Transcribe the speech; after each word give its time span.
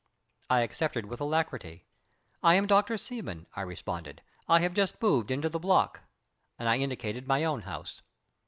I 0.49 0.61
accepted 0.61 1.05
with 1.05 1.21
alacrity. 1.21 1.85
"I 2.41 2.55
am 2.55 2.65
Dr. 2.65 2.97
Seaman," 2.97 3.45
I 3.55 3.61
responded. 3.61 4.23
"I 4.49 4.61
have 4.61 4.73
just 4.73 4.99
moved 4.99 5.29
into 5.29 5.47
the 5.47 5.59
block." 5.59 6.01
And 6.57 6.67
I 6.67 6.77
indicated 6.77 7.27
my 7.27 7.43
own 7.43 7.61
home. 7.61 7.85